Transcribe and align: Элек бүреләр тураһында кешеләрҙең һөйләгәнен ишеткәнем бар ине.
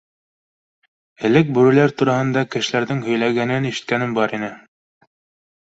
Элек 1.29 1.51
бүреләр 1.57 1.93
тураһында 2.03 2.45
кешеләрҙең 2.57 3.05
һөйләгәнен 3.11 3.71
ишеткәнем 3.73 4.17
бар 4.21 4.35
ине. 4.39 4.55